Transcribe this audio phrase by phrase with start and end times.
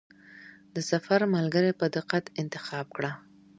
[0.75, 3.11] د سفر ملګری په دقت انتخاب کړه.